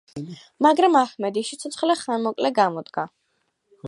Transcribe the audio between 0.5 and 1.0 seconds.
მაგრამ